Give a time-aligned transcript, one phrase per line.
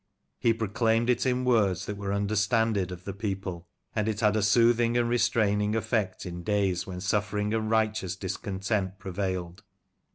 [0.39, 4.41] He proclaimed it in words that were understanded of the people, and it had a
[4.41, 9.61] soothing and restraining effect in days when suflfering and righteous discontent prevailed.